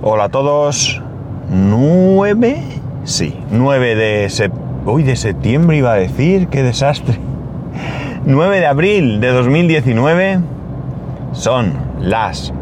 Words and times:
Hola 0.00 0.24
a 0.24 0.28
todos. 0.28 1.02
9, 1.50 2.62
sí, 3.02 3.34
9 3.50 3.96
de, 3.96 4.30
sep 4.30 4.52
Uy, 4.86 5.02
de 5.02 5.16
septiembre 5.16 5.76
iba 5.76 5.92
a 5.92 5.96
decir, 5.96 6.46
qué 6.46 6.62
desastre. 6.62 7.18
9 8.24 8.60
de 8.60 8.66
abril 8.66 9.20
de 9.20 9.32
2019 9.32 10.38
son 11.32 11.72
las 12.00 12.52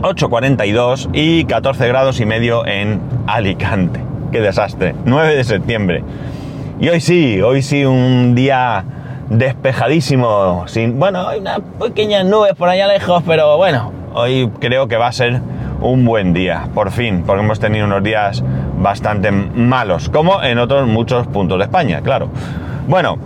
8.42 0.00 1.10
y 1.12 1.44
14 1.44 1.86
grados 1.86 2.18
y 2.20 2.24
medio 2.24 2.64
en 2.64 2.98
Alicante. 3.26 4.00
Qué 4.32 4.40
desastre. 4.40 4.94
9 5.04 5.36
de 5.36 5.44
septiembre. 5.44 6.02
Y 6.80 6.88
hoy 6.88 7.02
sí, 7.02 7.42
hoy 7.42 7.60
sí 7.60 7.84
un 7.84 8.34
día 8.34 8.86
despejadísimo. 9.28 10.66
Sin, 10.66 10.98
bueno, 10.98 11.28
hay 11.28 11.40
unas 11.40 11.60
pequeñas 11.78 12.24
nubes 12.24 12.54
por 12.54 12.70
allá 12.70 12.86
lejos, 12.86 13.22
pero 13.26 13.58
bueno, 13.58 13.92
hoy 14.14 14.50
creo 14.60 14.88
que 14.88 14.96
va 14.96 15.08
a 15.08 15.12
ser 15.12 15.42
un 15.80 16.04
buen 16.04 16.32
día, 16.32 16.68
por 16.74 16.90
fin, 16.90 17.22
porque 17.26 17.42
hemos 17.42 17.60
tenido 17.60 17.86
unos 17.86 18.02
días 18.02 18.42
bastante 18.78 19.30
malos, 19.30 20.08
como 20.08 20.42
en 20.42 20.58
otros 20.58 20.86
muchos 20.88 21.26
puntos 21.26 21.58
de 21.58 21.64
España, 21.64 22.00
claro. 22.02 22.28
Bueno, 22.88 23.18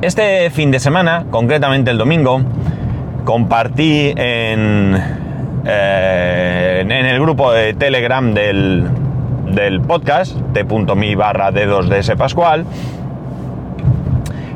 este 0.00 0.50
fin 0.50 0.70
de 0.70 0.80
semana, 0.80 1.26
concretamente 1.30 1.90
el 1.90 1.98
domingo, 1.98 2.40
compartí 3.24 4.12
en, 4.16 4.96
eh, 5.66 6.80
en 6.82 6.92
el 6.92 7.20
grupo 7.20 7.52
de 7.52 7.74
Telegram 7.74 8.32
del, 8.32 8.88
del 9.46 9.80
podcast, 9.80 10.36
t.mi 10.52 11.14
barra 11.14 11.50
dedos 11.50 11.88
de 11.88 11.98
ese 11.98 12.16
Pascual. 12.16 12.64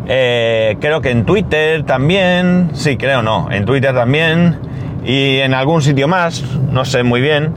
Eh, 0.07 0.77
creo 0.81 1.01
que 1.01 1.11
en 1.11 1.25
Twitter 1.25 1.85
también, 1.85 2.71
sí, 2.75 2.97
creo 2.97 3.23
no, 3.23 3.49
en 3.51 3.65
Twitter 3.65 3.95
también 3.95 4.59
y 5.05 5.39
en 5.39 5.55
algún 5.55 5.83
sitio 5.83 6.09
más, 6.09 6.43
no 6.71 6.85
sé 6.85 7.03
muy 7.03 7.21
bien, 7.21 7.53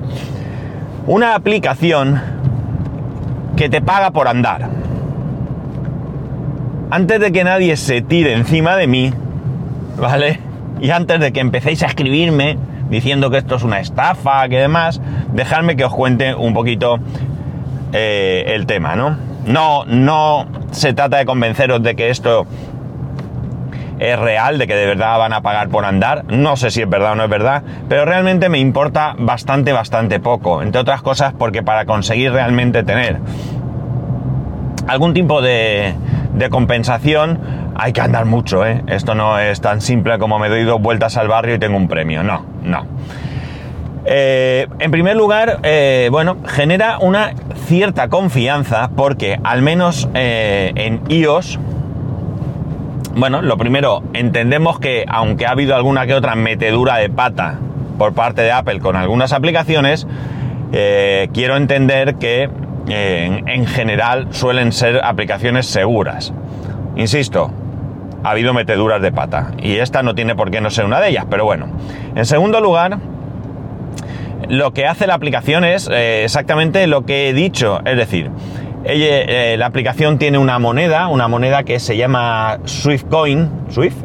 una 1.08 1.36
aplicación 1.36 2.22
que 3.56 3.70
te 3.70 3.82
paga 3.82 4.12
por 4.12 4.28
andar. 4.28 4.70
Antes 6.90 7.20
de 7.20 7.32
que 7.32 7.44
nadie 7.44 7.78
se 7.78 8.02
tire 8.02 8.34
encima 8.34 8.76
de 8.76 8.88
mí, 8.88 9.12
¿vale? 9.98 10.40
Y 10.82 10.92
antes 10.92 11.20
de 11.20 11.32
que 11.32 11.40
empecéis 11.40 11.84
a 11.84 11.88
escribirme 11.88 12.58
diciendo 12.90 13.30
que 13.30 13.38
esto 13.38 13.56
es 13.56 13.64
una 13.64 13.80
estafa, 13.80 14.48
que 14.50 14.60
demás, 14.60 15.02
dejadme 15.34 15.76
que 15.76 15.86
os 15.86 15.94
cuente 15.94 16.36
un 16.36 16.54
poquito 16.54 17.00
eh, 17.94 18.46
el 18.48 18.66
tema, 18.66 18.96
¿no? 18.96 19.18
No, 19.46 19.86
no 19.86 20.48
se 20.72 20.94
trata 20.94 21.18
de 21.18 21.26
convenceros 21.26 21.82
de 21.84 21.96
que 21.96 22.10
esto 22.10 22.46
es 24.00 24.20
real, 24.20 24.58
de 24.58 24.68
que 24.68 24.76
de 24.76 24.86
verdad 24.86 25.18
van 25.18 25.34
a 25.34 25.42
pagar 25.42 25.70
por 25.70 25.86
andar. 25.86 26.26
No 26.26 26.56
sé 26.58 26.72
si 26.72 26.82
es 26.82 26.90
verdad 26.90 27.14
o 27.14 27.16
no 27.16 27.24
es 27.24 27.30
verdad, 27.30 27.64
pero 27.88 28.06
realmente 28.06 28.50
me 28.50 28.60
importa 28.60 29.16
bastante, 29.18 29.72
bastante 29.72 30.20
poco. 30.20 30.62
Entre 30.62 30.80
otras 30.82 31.02
cosas 31.02 31.34
porque 31.38 31.64
para 31.64 31.86
conseguir 31.86 32.32
realmente 32.32 32.84
tener 32.84 33.20
algún 34.88 35.14
tipo 35.14 35.42
de, 35.42 35.96
compensación 36.50 37.40
hay 37.76 37.92
que 37.92 38.02
andar 38.02 38.26
mucho, 38.26 38.66
¿eh? 38.66 38.84
Esto 38.88 39.16
no 39.16 39.40
es 39.40 39.60
tan 39.60 39.82
simple 39.82 40.18
como 40.18 40.40
me 40.40 40.48
doy 40.48 40.64
dos 40.64 40.82
vueltas 40.82 41.18
al 41.18 41.28
barrio 41.28 41.56
y 41.56 41.60
tengo 41.60 41.76
un 41.76 41.88
premio. 41.88 42.24
No, 42.24 42.46
no. 42.64 42.86
Eh, 44.06 44.68
en 44.80 44.92
primer 44.92 45.16
lugar, 45.16 45.60
eh, 45.64 46.10
bueno, 46.12 46.38
genera 46.46 47.00
una 47.00 47.34
cierta 47.66 48.08
confianza 48.08 48.92
porque 48.96 49.40
al 49.44 49.62
menos 49.62 50.08
en 50.14 51.02
iOS, 51.10 51.60
bueno, 53.16 53.42
lo 53.42 53.58
primero, 53.58 54.04
entendemos 54.14 54.80
que 54.80 55.06
aunque 55.08 55.46
ha 55.46 55.52
habido 55.52 55.76
alguna 55.76 56.06
que 56.06 56.14
otra 56.14 56.36
metedura 56.36 56.98
de 56.98 57.10
pata 57.10 57.60
por 57.98 58.14
parte 58.14 58.42
de 58.42 58.52
Apple 58.52 58.80
con 58.80 58.96
algunas 58.96 59.34
aplicaciones, 59.34 60.06
quiero 60.72 61.56
entender 61.56 62.16
que 62.16 62.50
en 62.88 63.66
general 63.68 64.28
suelen 64.32 64.72
ser 64.72 65.02
aplicaciones 65.04 65.66
seguras. 65.66 66.34
Insisto, 66.98 67.52
ha 68.24 68.32
habido 68.32 68.54
meteduras 68.54 69.02
de 69.02 69.12
pata 69.12 69.52
y 69.62 69.76
esta 69.76 70.02
no 70.02 70.16
tiene 70.16 70.36
por 70.36 70.52
qué 70.52 70.60
no 70.60 70.70
ser 70.70 70.86
una 70.86 71.00
de 71.00 71.10
ellas, 71.10 71.26
pero 71.30 71.46
bueno. 71.46 71.68
En 72.16 72.26
segundo 72.26 72.60
lugar, 72.60 72.98
lo 74.50 74.74
que 74.74 74.88
hace 74.88 75.08
la 75.08 75.14
aplicación 75.14 75.64
es 75.64 75.90
eh, 75.92 76.24
exactamente 76.24 76.88
lo 76.88 77.06
que 77.06 77.30
he 77.30 77.34
dicho, 77.34 77.82
es 77.86 77.98
decir, 77.98 78.30
eh, 78.88 79.56
la 79.58 79.66
aplicación 79.66 80.18
tiene 80.18 80.38
una 80.38 80.60
moneda, 80.60 81.08
una 81.08 81.28
moneda 81.28 81.64
que 81.64 81.80
se 81.80 81.98
llama 81.98 82.60
SwiftCoin, 82.66 83.50
Swift, 83.70 83.98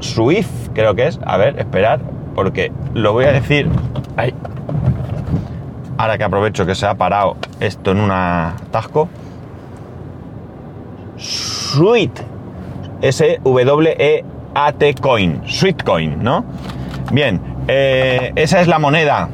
Swift 0.00 0.68
creo 0.74 0.94
que 0.94 1.06
es, 1.06 1.18
a 1.24 1.36
ver, 1.36 1.58
esperar, 1.58 2.00
porque 2.34 2.70
lo 2.92 3.12
voy 3.12 3.24
a 3.24 3.32
decir, 3.32 3.68
ahora 5.96 6.18
que 6.18 6.24
aprovecho 6.24 6.66
que 6.66 6.74
se 6.74 6.86
ha 6.86 6.94
parado 6.94 7.36
esto 7.60 7.92
en 7.92 8.00
un 8.00 8.10
atasco, 8.10 9.08
Sweet, 11.16 12.20
S-W-E-A-T 13.00 14.94
Coin, 15.00 15.42
Sweetcoin, 15.46 16.22
¿no? 16.22 16.44
Bien, 17.10 17.40
eh, 17.68 18.32
esa 18.36 18.60
es 18.60 18.68
la 18.68 18.78
moneda. 18.78 19.28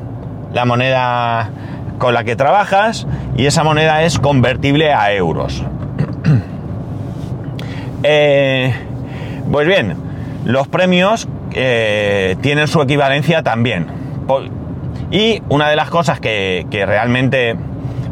La 0.53 0.65
moneda 0.65 1.51
con 2.01 2.15
la 2.15 2.25
que 2.25 2.35
trabajas 2.35 3.07
y 3.37 3.45
esa 3.45 3.63
moneda 3.63 4.03
es 4.03 4.19
convertible 4.19 4.93
a 4.93 5.13
euros. 5.13 5.63
Eh, 8.03 8.73
pues 9.53 9.67
bien, 9.67 9.95
los 10.47 10.69
premios 10.69 11.29
eh, 11.53 12.35
tienen 12.41 12.67
su 12.67 12.81
equivalencia 12.81 13.43
también. 13.43 13.89
Y 15.11 15.43
una 15.51 15.69
de 15.69 15.77
las 15.77 15.91
cosas 15.91 16.19
que, 16.19 16.65
realmente, 16.73 17.57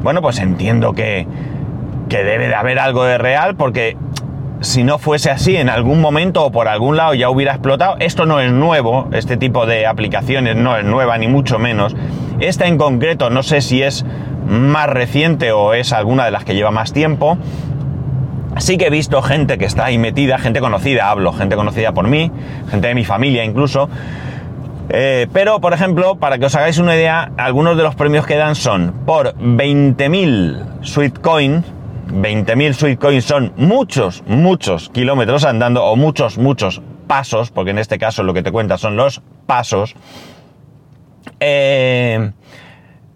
bueno, 0.03 0.21
pues 0.21 0.41
entiendo 0.41 0.93
que, 0.93 1.27
que 2.11 2.23
debe 2.23 2.49
de 2.49 2.55
haber 2.55 2.79
algo 2.79 3.05
de 3.05 3.17
real 3.17 3.57
porque 3.57 3.97
si 4.61 4.85
no 4.85 4.99
fuese 4.99 5.31
así 5.31 5.57
en 5.57 5.71
algún 5.71 6.03
momento 6.03 6.45
o 6.45 6.53
por 6.53 6.69
algún 6.69 6.99
lado 6.99 7.15
ya 7.15 7.31
hubiera 7.31 7.53
explotado. 7.53 7.97
Esto 7.99 8.27
no 8.27 8.41
es 8.41 8.53
nuevo, 8.53 9.09
este 9.13 9.39
tipo 9.39 9.65
de 9.65 9.87
aplicaciones 9.87 10.55
no 10.55 10.77
es 10.77 10.85
nueva 10.85 11.17
ni 11.17 11.29
mucho 11.29 11.59
menos. 11.59 11.97
Esta 12.41 12.67
en 12.67 12.79
concreto 12.79 13.31
no 13.31 13.43
sé 13.43 13.61
si 13.61 13.83
es 13.83 14.05
más 14.49 14.89
reciente 14.89 15.53
o 15.53 15.75
es 15.75 15.93
alguna 15.93 16.25
de 16.25 16.31
las 16.31 16.45
que 16.45 16.55
lleva 16.55 16.71
más 16.71 16.93
tiempo. 16.93 17.37
Sí 18.59 18.77
que 18.77 18.87
he 18.87 18.91
visto 18.91 19.23
gente 19.23 19.59
que 19.59 19.65
está 19.65 19.87
ahí 19.87 19.99
metida, 19.99 20.39
gente 20.39 20.61
conocida, 20.61 21.11
hablo, 21.11 21.33
gente 21.33 21.57
conocida 21.57 21.93
por 21.93 22.09
mí, 22.09 22.31
gente 22.71 22.89
de 22.89 22.95
mi 22.95 23.05
familia 23.05 23.45
incluso. 23.45 23.89
Eh, 24.91 25.27
pero, 25.33 25.61
por 25.61 25.75
ejemplo, 25.75 26.17
para 26.17 26.39
que 26.39 26.47
os 26.47 26.55
hagáis 26.55 26.79
una 26.79 26.97
idea, 26.97 27.31
algunos 27.37 27.77
de 27.77 27.83
los 27.83 27.95
premios 27.95 28.27
que 28.27 28.37
dan 28.37 28.55
son 28.55 28.95
por 29.05 29.35
20.000 29.35 30.83
Sweetcoin, 30.83 31.63
20.000 32.09 32.73
Sweetcoin 32.73 33.21
son 33.21 33.53
muchos, 33.57 34.25
muchos 34.27 34.89
kilómetros 34.89 35.45
andando 35.45 35.85
o 35.85 35.95
muchos, 35.95 36.39
muchos 36.39 36.81
pasos, 37.07 37.51
porque 37.51 37.73
en 37.73 37.79
este 37.79 37.99
caso 37.99 38.23
lo 38.23 38.33
que 38.33 38.43
te 38.43 38.51
cuenta 38.51 38.79
son 38.79 38.97
los 38.97 39.21
pasos. 39.47 39.95
Eh, 41.41 42.31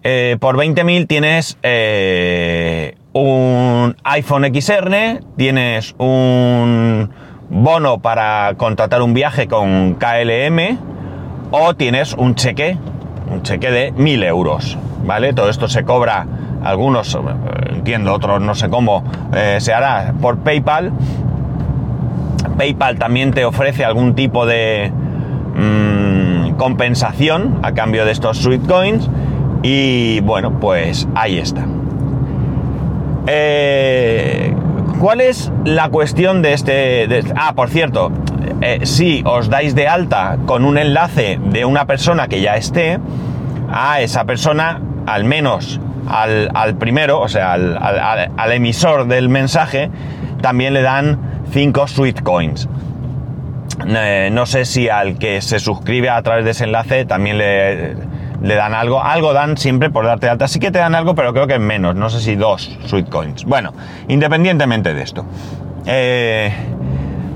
eh, 0.02 0.36
por 0.40 0.56
20.000 0.56 1.06
tienes 1.06 1.58
eh, 1.62 2.96
un 3.12 3.96
iPhone 4.04 4.44
XR, 4.52 5.20
tienes 5.36 5.94
un 5.98 7.10
bono 7.50 8.00
para 8.00 8.54
contratar 8.56 9.02
un 9.02 9.14
viaje 9.14 9.46
con 9.46 9.94
KLM 9.94 10.78
o 11.50 11.74
tienes 11.74 12.14
un 12.14 12.34
cheque, 12.34 12.78
un 13.30 13.42
cheque 13.42 13.70
de 13.70 13.92
1.000 13.94 14.24
euros, 14.24 14.78
¿vale? 15.04 15.34
Todo 15.34 15.50
esto 15.50 15.68
se 15.68 15.84
cobra, 15.84 16.26
algunos, 16.64 17.16
entiendo, 17.70 18.12
otros 18.14 18.40
no 18.40 18.54
sé 18.54 18.68
cómo, 18.68 19.04
se 19.58 19.72
hará 19.72 20.14
por 20.20 20.38
PayPal. 20.38 20.92
PayPal 22.56 22.98
también 22.98 23.32
te 23.32 23.44
ofrece 23.44 23.84
algún 23.84 24.14
tipo 24.14 24.46
de... 24.46 24.90
Mm, 25.54 25.91
compensación 26.62 27.58
a 27.64 27.72
cambio 27.72 28.04
de 28.04 28.12
estos 28.12 28.38
sweet 28.38 28.64
coins 28.68 29.10
y 29.64 30.20
bueno 30.20 30.60
pues 30.60 31.08
ahí 31.16 31.38
está. 31.38 31.66
Eh, 33.26 34.54
¿cuál 35.00 35.22
es 35.22 35.50
la 35.64 35.88
cuestión 35.88 36.40
de 36.40 36.52
este, 36.52 37.24
ah 37.34 37.54
por 37.56 37.68
cierto 37.68 38.12
eh, 38.60 38.78
si 38.84 39.24
os 39.26 39.50
dais 39.50 39.74
de 39.74 39.88
alta 39.88 40.38
con 40.46 40.64
un 40.64 40.78
enlace 40.78 41.40
de 41.44 41.64
una 41.64 41.84
persona 41.86 42.28
que 42.28 42.40
ya 42.40 42.54
esté 42.54 43.00
a 43.68 44.00
esa 44.00 44.24
persona 44.24 44.80
al 45.06 45.24
menos 45.24 45.80
al, 46.06 46.76
primero 46.76 47.18
o 47.18 47.28
sea 47.28 47.54
al, 47.54 47.76
al, 47.76 48.52
emisor 48.52 49.08
del 49.08 49.28
mensaje 49.28 49.90
también 50.40 50.74
le 50.74 50.82
dan 50.82 51.18
5 51.50 51.88
sweet 51.88 52.22
coins 52.22 52.68
eh, 53.86 54.30
no 54.32 54.46
sé 54.46 54.64
si 54.64 54.88
al 54.88 55.18
que 55.18 55.40
se 55.40 55.58
suscribe 55.58 56.10
a 56.10 56.22
través 56.22 56.44
de 56.44 56.52
ese 56.52 56.64
enlace 56.64 57.04
también 57.04 57.38
le, 57.38 57.94
dan 58.42 58.74
algo. 58.74 59.02
Algo 59.02 59.32
dan 59.32 59.56
siempre 59.56 59.90
por 59.90 60.04
darte 60.04 60.28
alta. 60.28 60.48
Sí 60.48 60.58
que 60.58 60.70
te 60.70 60.78
dan 60.78 60.94
algo, 60.94 61.14
pero 61.14 61.32
creo 61.32 61.46
que 61.46 61.58
menos. 61.58 61.94
No 61.94 62.10
sé 62.10 62.20
si 62.20 62.36
dos 62.36 62.78
sweet 62.86 63.08
coins. 63.08 63.44
Bueno, 63.44 63.72
independientemente 64.08 64.94
de 64.94 65.02
esto. 65.02 65.24
Eh, 65.86 66.52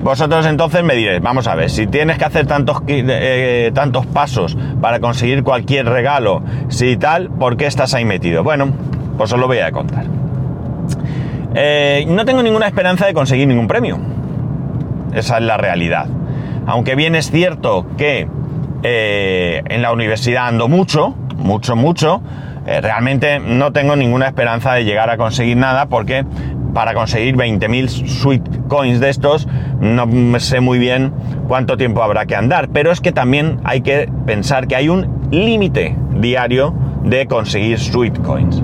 Vosotros 0.03 0.47
entonces 0.47 0.85
me 0.85 0.95
diréis, 0.95 1.21
vamos 1.21 1.49
a 1.49 1.57
ver, 1.57 1.69
si 1.69 1.89
tienes 1.89 2.17
que 2.17 2.25
hacer 2.25 2.47
tantos, 2.47 2.81
eh, 2.87 3.73
tantos 3.75 4.07
pasos 4.07 4.57
para 4.81 5.01
conseguir 5.01 5.43
cualquier 5.43 5.89
regalo, 5.89 6.43
si 6.69 6.97
tal, 6.97 7.29
¿por 7.29 7.57
qué 7.57 7.67
estás 7.67 7.93
ahí 7.93 8.05
metido? 8.05 8.45
Bueno, 8.45 8.69
pues 9.17 9.33
os 9.33 9.41
lo 9.41 9.49
voy 9.49 9.59
a 9.59 9.73
contar. 9.73 10.05
No 12.07 12.25
tengo 12.25 12.43
ninguna 12.45 12.69
esperanza 12.69 13.07
de 13.07 13.15
conseguir 13.15 13.49
ningún 13.49 13.67
premio. 13.67 13.99
Esa 15.17 15.39
es 15.39 15.43
la 15.45 15.57
realidad. 15.57 16.07
Aunque 16.67 16.95
bien 16.95 17.15
es 17.15 17.31
cierto 17.31 17.87
que 17.97 18.29
eh, 18.83 19.63
en 19.67 19.83
la 19.83 19.93
universidad 19.93 20.49
ando 20.49 20.69
mucho, 20.69 21.15
mucho, 21.37 21.77
mucho, 21.77 22.23
realmente 22.67 23.39
no 23.39 23.73
tengo 23.73 23.95
ninguna 23.95 24.27
esperanza 24.27 24.73
de 24.75 24.85
llegar 24.85 25.09
a 25.09 25.17
conseguir 25.17 25.57
nada 25.57 25.87
porque 25.87 26.25
para 26.77 26.93
conseguir 26.93 27.37
20.000 27.37 27.89
sweet 28.07 28.69
coins 28.69 29.01
de 29.01 29.09
estos, 29.09 29.49
no 29.81 30.39
sé 30.41 30.61
muy 30.61 30.79
bien 30.79 31.11
cuánto 31.49 31.79
tiempo 31.79 32.03
habrá 32.03 32.27
que 32.27 32.37
andar, 32.37 32.69
pero 32.69 32.93
es 32.93 33.01
que 33.01 33.13
también 33.13 33.61
hay 33.65 33.81
que 33.81 34.11
pensar 34.27 34.67
que 34.67 34.77
hay 34.77 34.91
un 34.91 35.29
límite 35.31 35.97
diario 36.21 36.75
de 37.03 37.27
conseguir 37.27 37.79
sweet 37.79 38.21
coins. 38.21 38.63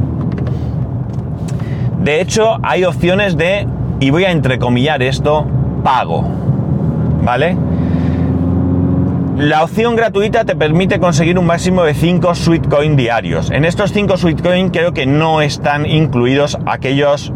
De 2.01 2.21
hecho, 2.21 2.59
hay 2.63 2.85
opciones 2.85 3.39
de, 3.39 3.67
y 3.99 4.11
voy 4.11 4.25
a 4.25 4.31
entrecomillar 4.31 5.03
esto, 5.03 5.47
pago, 5.83 6.23
¿vale? 7.23 7.57
La 9.43 9.65
opción 9.65 9.97
gratuita 9.97 10.45
te 10.45 10.55
permite 10.55 11.01
conseguir 11.01 11.37
un 11.37 11.47
máximo 11.47 11.83
de 11.83 11.95
5 11.95 12.33
sweet 12.37 12.69
coin 12.69 12.95
diarios. 12.95 13.51
En 13.51 13.65
estos 13.65 13.93
5 13.93 14.17
sweet 14.17 14.41
coin 14.41 14.71
creo 14.71 14.95
que 14.95 15.05
no 15.05 15.43
están 15.43 15.85
incluidos 15.85 16.57
aquellos 16.65 17.33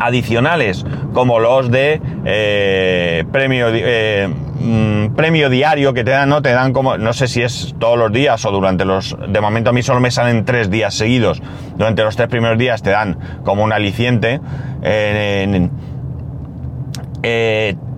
adicionales 0.00 0.84
como 1.12 1.38
los 1.38 1.70
de 1.70 2.02
eh, 2.24 3.24
premio, 3.30 3.68
eh, 3.70 4.28
mm, 4.58 5.14
premio 5.14 5.48
diario 5.48 5.94
que 5.94 6.02
te 6.02 6.10
dan, 6.10 6.28
no 6.28 6.42
te 6.42 6.50
dan 6.50 6.72
como, 6.72 6.98
no 6.98 7.12
sé 7.12 7.28
si 7.28 7.40
es 7.40 7.72
todos 7.78 7.96
los 7.96 8.10
días 8.10 8.44
o 8.44 8.50
durante 8.50 8.84
los, 8.84 9.16
de 9.28 9.40
momento 9.40 9.70
a 9.70 9.72
mí 9.72 9.84
solo 9.84 10.00
me 10.00 10.10
salen 10.10 10.44
tres 10.44 10.70
días 10.70 10.92
seguidos, 10.92 11.40
durante 11.76 12.02
los 12.02 12.16
tres 12.16 12.26
primeros 12.30 12.58
días 12.58 12.82
te 12.82 12.90
dan 12.90 13.16
como 13.44 13.62
un 13.62 13.72
aliciente, 13.72 14.40
eh, 14.82 15.70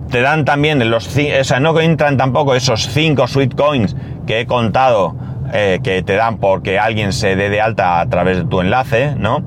te 0.09 0.21
dan 0.21 0.45
también 0.45 0.89
los, 0.89 1.07
o 1.07 1.43
sea, 1.43 1.59
no 1.59 1.79
entran 1.79 2.17
tampoco 2.17 2.55
esos 2.55 2.87
cinco 2.87 3.27
sweet 3.27 3.55
coins 3.55 3.95
que 4.27 4.41
he 4.41 4.45
contado 4.45 5.15
que 5.51 6.03
te 6.05 6.15
dan 6.15 6.37
porque 6.37 6.79
alguien 6.79 7.13
se 7.13 7.37
dé 7.37 7.49
de 7.49 7.61
alta 7.61 8.01
a 8.01 8.09
través 8.09 8.37
de 8.37 8.43
tu 8.43 8.59
enlace, 8.59 9.15
¿no? 9.17 9.41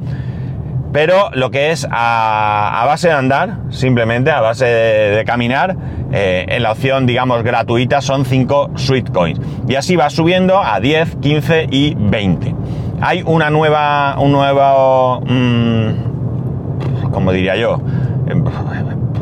Pero 0.92 1.30
lo 1.34 1.50
que 1.50 1.70
es 1.70 1.86
a, 1.90 2.82
base 2.86 3.08
de 3.08 3.14
andar, 3.14 3.58
simplemente 3.70 4.30
a 4.30 4.40
base 4.40 4.64
de, 4.64 5.24
caminar, 5.24 5.76
eh, 6.12 6.46
en 6.48 6.62
la 6.62 6.72
opción, 6.72 7.06
digamos, 7.06 7.42
gratuita 7.42 8.00
son 8.00 8.24
5 8.24 8.70
sweet 8.76 9.12
coins. 9.12 9.38
Y 9.68 9.74
así 9.74 9.96
va 9.96 10.08
subiendo 10.08 10.58
a 10.58 10.80
10, 10.80 11.16
15 11.16 11.66
y 11.70 11.94
20. 11.94 12.54
Hay 13.00 13.22
una 13.26 13.50
nueva, 13.50 14.16
un 14.18 14.32
nuevo, 14.32 15.20
mm, 15.20 17.10
como 17.12 17.32
diría 17.32 17.56
yo, 17.56 17.80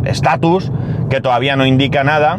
estatus 0.06 0.70
que 1.10 1.20
todavía 1.20 1.56
no 1.56 1.66
indica 1.66 2.04
nada. 2.04 2.38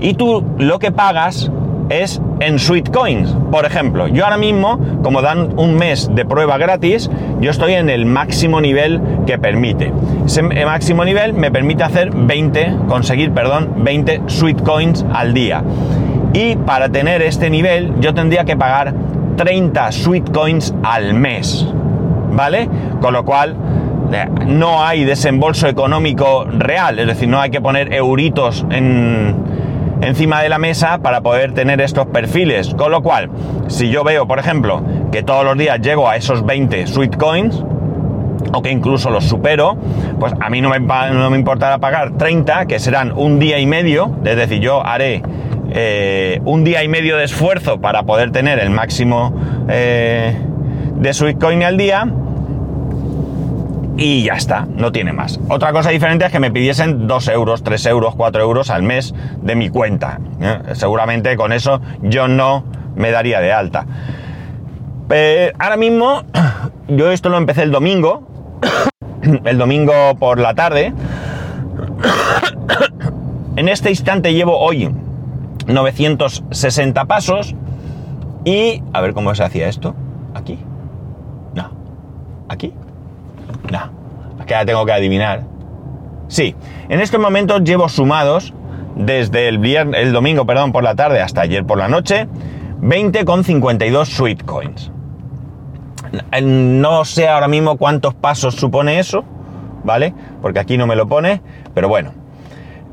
Y 0.00 0.14
tú 0.14 0.44
lo 0.58 0.78
que 0.78 0.92
pagas 0.92 1.50
es 1.90 2.22
en 2.38 2.58
Sweetcoins. 2.58 3.36
Por 3.50 3.66
ejemplo, 3.66 4.06
yo 4.08 4.24
ahora 4.24 4.38
mismo, 4.38 4.78
como 5.02 5.20
dan 5.20 5.58
un 5.58 5.74
mes 5.74 6.10
de 6.14 6.24
prueba 6.24 6.56
gratis, 6.56 7.10
yo 7.40 7.50
estoy 7.50 7.74
en 7.74 7.90
el 7.90 8.06
máximo 8.06 8.60
nivel 8.60 9.00
que 9.26 9.38
permite. 9.38 9.92
Ese 10.24 10.42
máximo 10.42 11.04
nivel 11.04 11.34
me 11.34 11.50
permite 11.50 11.82
hacer 11.82 12.10
20, 12.14 12.76
conseguir, 12.88 13.32
perdón, 13.32 13.84
20 13.84 14.22
Sweetcoins 14.26 15.04
al 15.12 15.34
día. 15.34 15.62
Y 16.32 16.56
para 16.56 16.88
tener 16.88 17.22
este 17.22 17.50
nivel, 17.50 17.94
yo 18.00 18.14
tendría 18.14 18.44
que 18.44 18.56
pagar 18.56 18.94
30 19.36 19.92
Sweetcoins 19.92 20.74
al 20.82 21.14
mes. 21.14 21.66
¿Vale? 22.32 22.68
Con 23.00 23.12
lo 23.12 23.24
cual, 23.24 23.56
no 24.46 24.84
hay 24.84 25.04
desembolso 25.04 25.68
económico 25.68 26.44
real, 26.44 26.98
es 26.98 27.06
decir, 27.06 27.28
no 27.28 27.40
hay 27.40 27.50
que 27.50 27.60
poner 27.60 27.92
euritos 27.92 28.66
en, 28.70 29.34
encima 30.02 30.42
de 30.42 30.48
la 30.48 30.58
mesa 30.58 30.98
para 30.98 31.20
poder 31.20 31.52
tener 31.52 31.80
estos 31.80 32.06
perfiles. 32.06 32.74
Con 32.74 32.90
lo 32.90 33.02
cual, 33.02 33.30
si 33.68 33.90
yo 33.90 34.04
veo, 34.04 34.26
por 34.26 34.38
ejemplo, 34.38 34.82
que 35.12 35.22
todos 35.22 35.44
los 35.44 35.56
días 35.56 35.80
llego 35.80 36.08
a 36.08 36.16
esos 36.16 36.44
20 36.44 36.86
sweet 36.86 37.16
coins, 37.16 37.64
o 38.52 38.62
que 38.62 38.70
incluso 38.70 39.10
los 39.10 39.24
supero, 39.24 39.76
pues 40.18 40.32
a 40.40 40.50
mí 40.50 40.60
no 40.60 40.70
me, 40.70 40.80
no 40.80 41.30
me 41.30 41.38
importará 41.38 41.78
pagar 41.78 42.16
30, 42.16 42.66
que 42.66 42.78
serán 42.78 43.12
un 43.12 43.38
día 43.38 43.58
y 43.58 43.66
medio, 43.66 44.16
es 44.24 44.36
decir, 44.36 44.60
yo 44.60 44.84
haré 44.84 45.22
eh, 45.72 46.40
un 46.44 46.64
día 46.64 46.82
y 46.82 46.88
medio 46.88 47.16
de 47.16 47.24
esfuerzo 47.24 47.80
para 47.80 48.02
poder 48.02 48.32
tener 48.32 48.58
el 48.58 48.70
máximo 48.70 49.32
eh, 49.68 50.36
de 50.96 51.14
sweet 51.14 51.38
coin 51.38 51.62
al 51.62 51.76
día, 51.76 52.08
y 53.96 54.24
ya 54.24 54.34
está, 54.34 54.66
no 54.66 54.92
tiene 54.92 55.12
más. 55.12 55.38
Otra 55.48 55.72
cosa 55.72 55.90
diferente 55.90 56.24
es 56.26 56.32
que 56.32 56.40
me 56.40 56.50
pidiesen 56.50 57.06
2 57.06 57.28
euros, 57.28 57.62
3 57.62 57.86
euros, 57.86 58.14
4 58.14 58.42
euros 58.42 58.70
al 58.70 58.82
mes 58.82 59.14
de 59.42 59.56
mi 59.56 59.68
cuenta. 59.68 60.20
¿eh? 60.40 60.58
Seguramente 60.72 61.36
con 61.36 61.52
eso 61.52 61.80
yo 62.02 62.28
no 62.28 62.64
me 62.96 63.10
daría 63.10 63.40
de 63.40 63.52
alta. 63.52 63.86
ahora 65.58 65.76
mismo, 65.76 66.22
yo 66.88 67.10
esto 67.10 67.28
lo 67.28 67.36
empecé 67.36 67.62
el 67.62 67.70
domingo, 67.70 68.26
el 69.44 69.58
domingo 69.58 70.16
por 70.18 70.38
la 70.38 70.54
tarde. 70.54 70.94
En 73.56 73.68
este 73.68 73.90
instante 73.90 74.32
llevo 74.32 74.58
hoy 74.58 74.90
960 75.66 77.04
pasos 77.04 77.54
y... 78.44 78.82
A 78.92 79.00
ver 79.00 79.12
cómo 79.12 79.34
se 79.34 79.42
hacía 79.42 79.68
esto. 79.68 79.94
Aquí. 80.34 80.58
No. 81.54 81.70
Aquí. 82.48 82.72
Que 84.46 84.50
ya 84.50 84.64
tengo 84.64 84.84
que 84.84 84.92
adivinar. 84.92 85.44
Sí, 86.28 86.54
en 86.88 87.00
estos 87.00 87.20
momentos 87.20 87.62
llevo 87.62 87.88
sumados 87.88 88.54
desde 88.96 89.48
el, 89.48 89.58
viernes, 89.58 90.00
el 90.00 90.12
domingo 90.12 90.46
perdón, 90.46 90.72
por 90.72 90.84
la 90.84 90.94
tarde 90.94 91.20
hasta 91.20 91.42
ayer 91.42 91.64
por 91.64 91.78
la 91.78 91.88
noche 91.88 92.28
20,52 92.80 94.04
sweet 94.06 94.44
coins. 94.44 94.90
No 96.42 97.04
sé 97.04 97.28
ahora 97.28 97.48
mismo 97.48 97.76
cuántos 97.76 98.14
pasos 98.14 98.54
supone 98.54 98.98
eso, 98.98 99.24
¿vale? 99.84 100.14
Porque 100.42 100.58
aquí 100.58 100.76
no 100.76 100.86
me 100.86 100.96
lo 100.96 101.06
pone, 101.06 101.40
pero 101.74 101.88
bueno. 101.88 102.12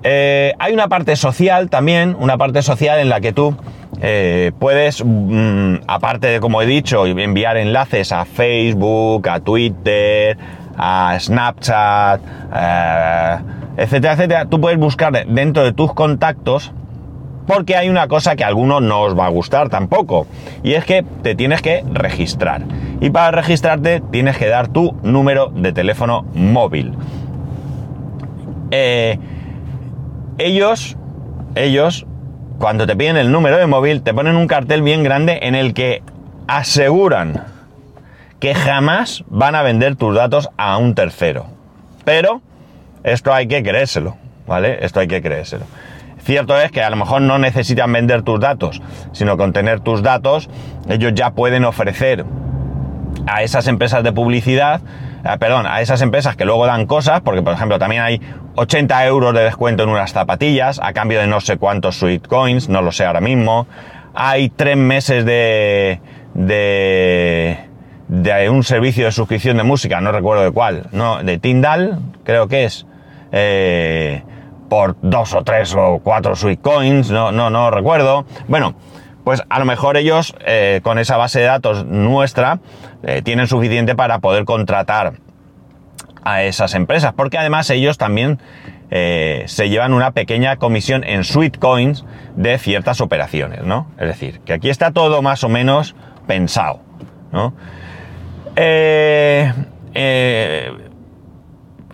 Eh, 0.04 0.54
hay 0.60 0.74
una 0.74 0.88
parte 0.88 1.16
social 1.16 1.70
también, 1.70 2.16
una 2.20 2.38
parte 2.38 2.62
social 2.62 3.00
en 3.00 3.10
la 3.10 3.20
que 3.20 3.34
tú 3.34 3.56
eh, 4.02 4.52
puedes, 4.60 5.04
mm, 5.04 5.76
aparte 5.88 6.28
de 6.28 6.40
como 6.40 6.62
he 6.62 6.66
dicho, 6.66 7.06
enviar 7.08 7.57
enlaces 7.57 8.12
a 8.12 8.26
Facebook, 8.26 9.28
a 9.28 9.40
Twitter, 9.40 10.38
a 10.78 11.18
Snapchat, 11.19 12.22
eh, 12.54 13.38
etcétera, 13.78 14.14
etcétera, 14.14 14.46
tú 14.46 14.62
puedes 14.62 14.80
buscar 14.80 15.26
dentro 15.28 15.64
de 15.64 15.74
tus 15.74 15.94
contactos 15.94 16.72
porque 17.48 17.76
hay 17.76 17.90
una 17.90 18.07
cosa 18.07 18.36
que 18.36 18.44
a 18.44 18.48
algunos 18.48 18.81
no 18.81 19.02
os 19.02 19.18
va 19.18 19.26
a 19.26 19.30
gustar 19.30 19.69
tampoco 19.69 20.28
y 20.64 20.74
es 20.74 20.86
que 20.86 21.04
te 21.24 21.34
tienes 21.34 21.62
que 21.62 21.84
registrar 21.92 22.64
y 23.00 23.10
para 23.10 23.31
registrarte 23.31 24.02
tienes 24.12 24.38
que 24.38 24.48
dar 24.48 24.68
tu 24.68 24.96
número 25.02 25.48
de 25.48 25.72
teléfono 25.72 26.26
móvil. 26.34 26.94
Eh, 28.72 29.18
ellos, 30.38 30.98
ellos, 31.56 32.06
cuando 32.60 32.86
te 32.86 32.96
piden 32.96 33.18
el 33.18 33.31
número 33.31 33.57
de 33.57 33.66
móvil, 33.66 34.02
te 34.02 34.14
ponen 34.14 34.36
un 34.36 34.48
cartel 34.48 34.81
bien 34.81 35.04
grande 35.04 35.40
en 35.44 35.56
el 35.56 35.74
que 35.74 36.04
aseguran 36.48 37.44
que 38.40 38.56
jamás 38.56 39.24
van 39.28 39.56
a 39.56 39.64
vender 39.64 39.96
tus 39.96 40.16
datos 40.16 40.50
a 40.58 40.78
un 40.78 40.96
tercero. 40.96 41.48
Pero 42.06 42.42
esto 43.04 43.34
hay 43.34 43.48
que 43.48 43.64
creérselo, 43.64 44.18
¿vale? 44.46 44.84
Esto 44.86 45.00
hay 45.00 45.08
que 45.08 45.22
creérselo. 45.22 45.66
Cierto 46.20 46.60
es 46.60 46.72
que 46.72 46.84
a 46.84 46.90
lo 46.90 46.98
mejor 46.98 47.22
no 47.22 47.38
necesitan 47.38 47.92
vender 47.94 48.22
tus 48.22 48.40
datos, 48.40 48.82
sino 49.14 49.38
con 49.38 49.54
tener 49.54 49.80
tus 49.80 50.04
datos, 50.04 50.50
ellos 50.90 51.14
ya 51.16 51.32
pueden 51.32 51.64
ofrecer 51.64 52.26
a 53.28 53.44
esas 53.44 53.68
empresas 53.68 54.04
de 54.04 54.12
publicidad, 54.12 54.82
eh, 55.24 55.38
perdón, 55.40 55.66
a 55.66 55.82
esas 55.82 56.02
empresas 56.02 56.36
que 56.36 56.46
luego 56.46 56.66
dan 56.66 56.86
cosas, 56.86 57.22
porque 57.22 57.42
por 57.42 57.54
ejemplo 57.54 57.80
también 57.80 58.02
hay 58.02 58.22
80 58.56 59.06
euros 59.06 59.34
de 59.34 59.42
descuento 59.42 59.84
en 59.84 59.90
unas 59.90 60.12
zapatillas 60.12 60.80
a 60.84 60.94
cambio 60.94 61.20
de 61.20 61.28
no 61.28 61.40
sé 61.40 61.58
cuántos 61.58 61.98
sweet 61.98 62.28
coins, 62.28 62.70
no 62.70 62.82
lo 62.82 62.92
sé 62.92 63.06
ahora 63.06 63.22
mismo. 63.22 63.68
Hay 64.14 64.50
tres 64.50 64.76
meses 64.78 65.26
de, 65.26 66.02
de, 66.34 67.67
de 68.07 68.49
un 68.49 68.64
servicio 68.64 69.06
de 69.06 69.11
suscripción 69.11 69.57
de 69.57 69.64
música, 69.64 69.99
no 69.99 70.11
recuerdo 70.11 70.44
de 70.44 70.52
cuál, 70.52 70.87
no, 70.92 71.23
de 71.23 71.37
Tyndall, 71.40 71.99
creo 72.23 72.47
que 72.47 72.66
es, 72.66 72.85
eh, 73.31 74.23
por 74.69 74.95
dos 75.02 75.33
o 75.33 75.44
tres 75.44 75.76
o 75.76 75.99
cuatro 76.04 76.35
sweet 76.35 76.61
coins, 76.61 77.09
no, 77.11 77.31
no, 77.31 77.49
no 77.49 77.71
recuerdo. 77.71 78.26
Bueno, 78.47 78.76
pues 79.23 79.44
a 79.49 79.59
lo 79.59 79.66
mejor 79.66 79.97
ellos 79.97 80.35
eh, 80.45 80.80
con 80.83 80.99
esa 80.99 81.18
base 81.18 81.40
de 81.40 81.45
datos 81.45 81.85
nuestra 81.85 82.59
eh, 83.04 83.21
tienen 83.21 83.47
suficiente 83.47 83.95
para 83.95 84.19
poder 84.19 84.45
contratar 84.45 85.14
a 86.23 86.44
esas 86.44 86.76
empresas, 86.76 87.14
porque 87.14 87.37
además 87.37 87.69
ellos 87.69 87.97
también 87.97 88.40
se 88.90 89.68
llevan 89.69 89.94
una 89.94 90.11
pequeña 90.11 90.56
comisión 90.56 91.04
en 91.04 91.26
sweet 91.26 91.57
coins 91.59 92.06
de 92.37 92.57
ciertas 92.57 93.02
operaciones, 93.02 93.64
¿no? 93.64 93.92
Es 93.99 94.07
decir, 94.07 94.40
que 94.45 94.54
aquí 94.54 94.69
está 94.69 94.92
todo 94.92 95.21
más 95.21 95.44
o 95.44 95.49
menos 95.49 95.94
pensado, 96.26 96.80
¿no? 97.33 97.54
Eh, 98.59 99.54
eh, 99.94 100.71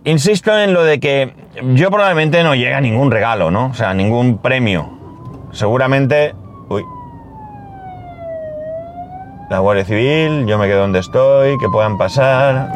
insisto 0.06 0.58
en 0.58 0.74
lo 0.74 0.84
de 0.84 1.00
que 1.02 1.34
yo 1.74 1.92
probablemente 1.92 2.42
no 2.42 2.56
llega 2.56 2.78
a 2.78 2.82
ningún 2.82 3.12
regalo, 3.12 3.52
¿no? 3.52 3.68
O 3.68 3.74
sea, 3.74 3.94
ningún 3.94 4.38
premio. 4.38 4.90
Seguramente... 5.52 6.34
Uy. 6.70 6.84
La 9.50 9.60
Guardia 9.60 9.84
Civil, 9.84 10.46
yo 10.48 10.58
me 10.58 10.68
quedo 10.68 10.80
donde 10.80 11.00
estoy, 11.00 11.58
que 11.60 11.68
puedan 11.68 11.98
pasar, 11.98 12.72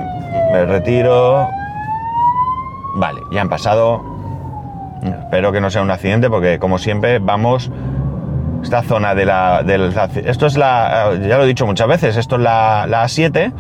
me 0.52 0.66
retiro. 0.66 1.48
Vale, 2.96 3.22
ya 3.32 3.42
han 3.42 3.50
pasado. 3.50 4.04
Espero 5.02 5.52
que 5.54 5.62
no 5.62 5.70
sea 5.70 5.82
un 5.82 5.92
accidente 5.92 6.30
porque 6.30 6.60
como 6.60 6.78
siempre 6.78 7.20
vamos... 7.20 7.72
Esta 8.64 8.84
zona 8.84 9.16
de 9.16 9.26
la, 9.26 9.64
Esto 10.26 10.46
es 10.46 10.58
la... 10.58 11.12
Ya 11.22 11.38
lo 11.38 11.44
he 11.44 11.48
dicho 11.48 11.66
muchas 11.66 11.88
veces, 11.88 12.18
esto 12.18 12.36
es 12.36 12.42
la, 12.42 12.86
la 12.88 13.06
A7. 13.06 13.52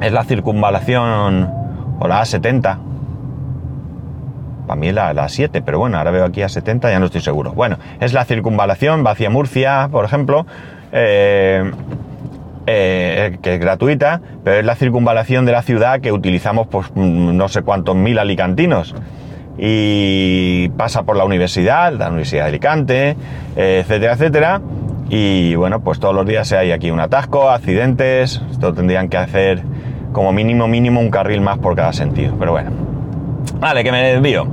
Es 0.00 0.12
la 0.12 0.24
circunvalación 0.24 1.50
o 1.98 2.08
la 2.08 2.22
A70. 2.22 2.78
Para 4.66 4.78
mí 4.78 4.92
la, 4.92 5.14
la 5.14 5.28
7, 5.28 5.62
pero 5.62 5.78
bueno, 5.78 5.96
ahora 5.96 6.10
veo 6.10 6.24
aquí 6.26 6.42
A70, 6.42 6.90
ya 6.90 6.98
no 6.98 7.06
estoy 7.06 7.22
seguro. 7.22 7.52
Bueno, 7.52 7.78
es 8.00 8.12
la 8.12 8.24
circunvalación, 8.26 9.04
va 9.04 9.12
hacia 9.12 9.30
Murcia, 9.30 9.88
por 9.90 10.04
ejemplo, 10.04 10.46
eh, 10.92 11.70
eh, 12.66 13.38
que 13.40 13.54
es 13.54 13.60
gratuita, 13.60 14.20
pero 14.44 14.58
es 14.58 14.66
la 14.66 14.74
circunvalación 14.74 15.46
de 15.46 15.52
la 15.52 15.62
ciudad 15.62 16.00
que 16.00 16.12
utilizamos 16.12 16.66
pues 16.66 16.94
no 16.94 17.48
sé 17.48 17.62
cuántos 17.62 17.96
mil 17.96 18.18
alicantinos. 18.18 18.94
Y 19.58 20.68
pasa 20.76 21.02
por 21.02 21.16
la 21.16 21.24
universidad, 21.24 21.92
la 21.92 22.08
Universidad 22.08 22.44
de 22.44 22.48
Alicante, 22.48 23.16
etcétera, 23.56 24.12
etcétera. 24.12 24.60
Y 25.10 25.54
bueno, 25.56 25.80
pues 25.80 25.98
todos 25.98 26.14
los 26.14 26.26
días 26.26 26.52
hay 26.52 26.70
aquí 26.70 26.90
un 26.90 27.00
atasco, 27.00 27.50
accidentes, 27.50 28.42
esto 28.50 28.72
tendrían 28.72 29.08
que 29.08 29.16
hacer 29.16 29.62
como 30.12 30.32
mínimo, 30.32 30.68
mínimo 30.68 31.00
un 31.00 31.10
carril 31.10 31.40
más 31.40 31.58
por 31.58 31.74
cada 31.74 31.92
sentido. 31.92 32.34
Pero 32.38 32.52
bueno. 32.52 32.70
Vale, 33.58 33.82
que 33.82 33.90
me 33.90 34.02
desvío. 34.12 34.46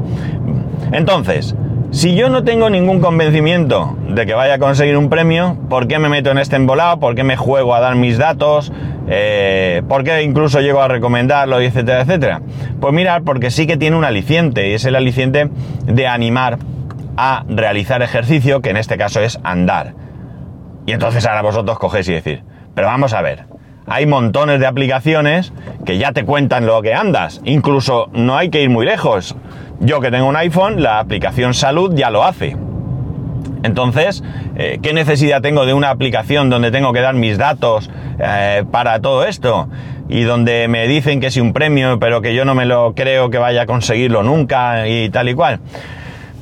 Entonces, 0.91 1.55
si 1.95 2.13
yo 2.13 2.27
no 2.27 2.43
tengo 2.43 2.69
ningún 2.69 2.99
convencimiento 2.99 3.95
de 4.09 4.25
que 4.25 4.33
vaya 4.33 4.55
a 4.55 4.59
conseguir 4.59 4.97
un 4.97 5.09
premio, 5.09 5.57
¿por 5.69 5.87
qué 5.87 5.97
me 5.97 6.09
meto 6.09 6.29
en 6.29 6.37
este 6.37 6.57
embolado? 6.57 6.99
¿Por 6.99 7.15
qué 7.15 7.23
me 7.23 7.37
juego 7.37 7.73
a 7.73 7.79
dar 7.79 7.95
mis 7.95 8.17
datos? 8.17 8.73
Eh, 9.07 9.81
¿Por 9.87 10.03
qué 10.03 10.21
incluso 10.21 10.59
llego 10.59 10.81
a 10.81 10.89
recomendarlo, 10.89 11.61
etcétera, 11.61 12.01
etcétera? 12.01 12.41
Pues 12.81 12.93
mirar, 12.93 13.23
porque 13.23 13.49
sí 13.49 13.65
que 13.65 13.77
tiene 13.77 13.95
un 13.95 14.03
aliciente, 14.03 14.67
y 14.67 14.73
es 14.73 14.83
el 14.83 14.95
aliciente 14.97 15.49
de 15.85 16.05
animar 16.05 16.59
a 17.15 17.45
realizar 17.47 18.01
ejercicio, 18.01 18.59
que 18.59 18.71
en 18.71 18.77
este 18.77 18.97
caso 18.97 19.21
es 19.21 19.39
andar. 19.43 19.93
Y 20.85 20.91
entonces 20.91 21.25
ahora 21.25 21.43
vosotros 21.43 21.79
cogéis 21.79 22.09
y 22.09 22.13
decir, 22.13 22.43
pero 22.73 22.87
vamos 22.87 23.13
a 23.13 23.21
ver, 23.21 23.45
hay 23.88 24.06
montones 24.06 24.60
de 24.60 24.68
aplicaciones 24.68 25.54
que 25.86 25.98
ya 25.98 26.12
te 26.12 26.25
cuentan 26.25 26.65
lo 26.65 26.82
que 26.82 26.94
andas. 26.94 27.42
Incluso 27.46 28.10
no 28.13 28.38
hay 28.38 28.50
que 28.50 28.62
ir 28.62 28.70
muy 28.70 28.86
lejos. 28.86 29.36
Yo 29.80 30.00
que 30.00 30.12
tengo 30.12 30.27
un 30.27 30.36
iPhone, 30.36 30.82
la 30.82 31.00
aplicación 31.00 31.54
salud 31.54 31.94
ya 31.96 32.10
lo 32.10 32.24
hace. 32.24 32.56
Entonces, 33.63 34.24
eh, 34.56 34.80
¿qué 34.82 34.94
necesidad 34.94 35.42
tengo 35.42 35.65
de 35.65 35.74
una 35.74 35.89
aplicación 35.89 36.50
donde 36.50 36.72
tengo 36.72 36.94
que 36.94 37.01
dar 37.01 37.15
mis 37.15 37.38
datos 37.38 37.89
eh, 38.20 38.63
para 38.72 39.00
todo 39.01 39.25
esto? 39.25 39.68
Y 40.08 40.22
donde 40.22 40.68
me 40.68 40.88
dicen 40.88 41.20
que 41.20 41.27
es 41.27 41.38
un 41.38 41.51
premio, 41.51 42.00
pero 42.00 42.22
que 42.22 42.36
yo 42.36 42.46
no 42.46 42.54
me 42.54 42.65
lo 42.65 42.94
creo 42.94 43.32
que 43.32 43.39
vaya 43.39 43.63
a 43.63 43.65
conseguirlo 43.65 44.22
nunca 44.22 44.88
y 44.88 45.10
tal 45.10 45.30
y 45.30 45.34
cual. 45.34 45.60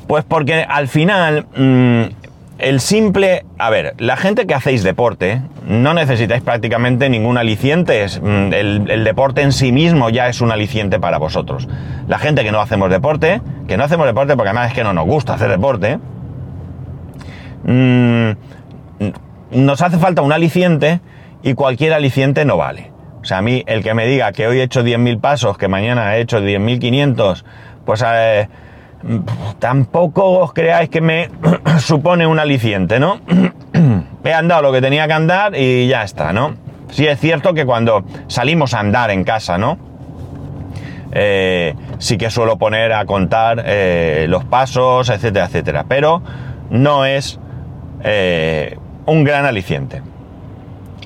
Pues 0.07 0.25
porque 0.25 0.65
al 0.67 0.89
final 0.89 1.45
mm, 1.55 2.22
el 2.63 2.79
simple, 2.79 3.45
a 3.57 3.69
ver, 3.69 3.93
la 3.97 4.15
gente 4.15 4.47
que 4.47 4.53
hacéis 4.53 4.83
deporte, 4.83 5.41
no 5.67 5.93
necesitáis 5.93 6.41
prácticamente 6.41 7.09
ningún 7.09 7.37
aliciente, 7.37 8.05
mm, 8.05 8.53
el, 8.53 9.03
deporte 9.03 9.41
en 9.41 9.51
sí 9.51 9.71
mismo 9.71 10.09
ya 10.09 10.29
es 10.29 10.39
un 10.39 10.51
aliciente 10.51 10.99
para 10.99 11.17
vosotros. 11.17 11.67
La 12.07 12.19
gente 12.19 12.43
que 12.43 12.51
no 12.53 12.61
hacemos 12.61 12.89
deporte, 12.89 13.41
que 13.67 13.75
no 13.75 13.83
hacemos 13.83 14.05
deporte 14.05 14.35
porque 14.35 14.49
además 14.49 14.69
es 14.69 14.75
que 14.75 14.83
no 14.83 14.93
nos 14.93 15.05
gusta 15.05 15.33
hacer 15.33 15.49
deporte, 15.49 15.99
mm, 17.65 18.31
nos 19.51 19.81
hace 19.81 19.97
falta 19.97 20.21
un 20.21 20.31
aliciente 20.31 21.01
y 21.43 21.55
cualquier 21.55 21.91
aliciente 21.93 22.45
no 22.45 22.55
vale. 22.55 22.91
O 23.21 23.25
sea, 23.25 23.39
a 23.39 23.41
mí 23.41 23.63
el 23.67 23.83
que 23.83 23.93
me 23.93 24.07
diga 24.07 24.31
que 24.31 24.47
hoy 24.47 24.59
he 24.59 24.63
hecho 24.63 24.83
10.000 24.83 25.19
pasos, 25.19 25.57
que 25.57 25.67
mañana 25.67 26.15
he 26.15 26.21
hecho 26.21 26.39
10.500, 26.39 27.43
pues... 27.85 28.03
Eh, 28.07 28.47
tampoco 29.59 30.39
os 30.39 30.53
creáis 30.53 30.89
que 30.89 31.01
me 31.01 31.29
supone 31.79 32.25
un 32.27 32.39
aliciente, 32.39 32.99
¿no? 32.99 33.19
He 34.23 34.33
andado 34.33 34.61
lo 34.61 34.71
que 34.71 34.81
tenía 34.81 35.07
que 35.07 35.13
andar 35.13 35.55
y 35.55 35.87
ya 35.87 36.03
está, 36.03 36.31
¿no? 36.33 36.55
Sí 36.89 37.07
es 37.07 37.19
cierto 37.19 37.53
que 37.53 37.65
cuando 37.65 38.03
salimos 38.27 38.73
a 38.73 38.79
andar 38.79 39.11
en 39.11 39.23
casa, 39.23 39.57
¿no? 39.57 39.77
Eh, 41.11 41.75
sí 41.99 42.17
que 42.17 42.29
suelo 42.29 42.57
poner 42.57 42.93
a 42.93 43.05
contar 43.05 43.63
eh, 43.65 44.25
los 44.29 44.45
pasos, 44.45 45.09
etcétera, 45.09 45.45
etcétera. 45.45 45.85
Pero 45.87 46.21
no 46.69 47.05
es 47.05 47.39
eh, 48.03 48.77
un 49.05 49.23
gran 49.23 49.45
aliciente. 49.45 50.01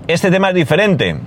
Este 0.08 0.32
tema 0.32 0.50
es 0.50 0.56
diferente. 0.56 1.18